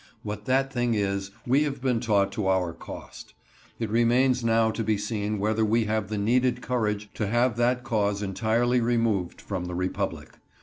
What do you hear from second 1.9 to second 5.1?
taught to our cost. It remains now to be